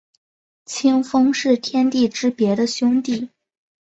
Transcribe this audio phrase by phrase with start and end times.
[0.65, 3.29] 清风是天地之别的兄弟。